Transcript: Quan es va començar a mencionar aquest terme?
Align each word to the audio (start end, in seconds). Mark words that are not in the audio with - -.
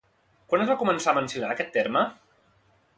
Quan 0.53 0.63
es 0.63 0.71
va 0.71 0.77
començar 0.79 1.13
a 1.13 1.19
mencionar 1.19 1.53
aquest 1.57 1.73
terme? 1.79 2.07